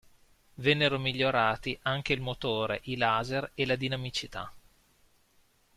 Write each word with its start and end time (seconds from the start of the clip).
Vennero 0.55 0.97
migliorati 0.97 1.77
anche 1.83 2.13
il 2.13 2.21
motore, 2.21 2.79
i 2.85 2.95
laser 2.97 3.51
e 3.53 3.67
la 3.67 3.75
dinamicità. 3.75 4.51